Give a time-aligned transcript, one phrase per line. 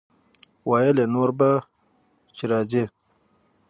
[0.69, 1.49] ويې ويل نور به
[2.35, 2.83] چې راځې.